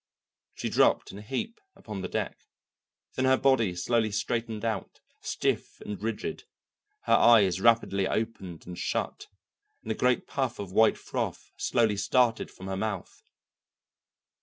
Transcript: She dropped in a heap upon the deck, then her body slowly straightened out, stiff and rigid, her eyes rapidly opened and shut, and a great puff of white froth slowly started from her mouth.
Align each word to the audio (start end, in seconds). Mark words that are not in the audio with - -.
She 0.55 0.67
dropped 0.67 1.11
in 1.11 1.19
a 1.19 1.21
heap 1.21 1.61
upon 1.75 2.01
the 2.01 2.07
deck, 2.07 2.35
then 3.13 3.25
her 3.25 3.37
body 3.37 3.75
slowly 3.75 4.09
straightened 4.11 4.65
out, 4.65 4.99
stiff 5.21 5.79
and 5.81 6.01
rigid, 6.01 6.45
her 7.01 7.13
eyes 7.13 7.61
rapidly 7.61 8.07
opened 8.07 8.65
and 8.65 8.75
shut, 8.79 9.27
and 9.83 9.91
a 9.91 9.93
great 9.93 10.25
puff 10.25 10.57
of 10.57 10.71
white 10.71 10.97
froth 10.97 11.51
slowly 11.55 11.97
started 11.97 12.49
from 12.49 12.65
her 12.65 12.75
mouth. 12.77 13.21